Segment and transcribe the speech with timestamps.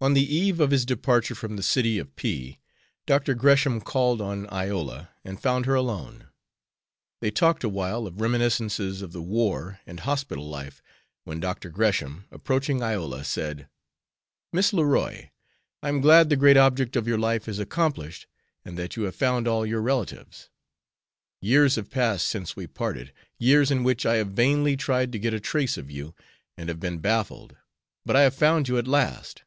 [0.00, 2.60] On the eve of his departure from the city of P,
[3.04, 3.34] Dr.
[3.34, 6.28] Gresham called on Iola, and found her alone.
[7.20, 10.80] They talked awhile of reminiscences of the war and hospital life,
[11.24, 11.68] when Dr.
[11.68, 13.68] Gresham, approaching Iola, said:
[14.52, 15.30] "Miss Leroy,
[15.82, 18.28] I am glad the great object of your life is accomplished,
[18.64, 20.48] and that you have found all your relatives.
[21.40, 25.34] Years have passed since we parted, years in which I have vainly tried to get
[25.34, 26.14] a trace of you
[26.56, 27.56] and have been baffled,
[28.06, 29.42] but I have found you at last!"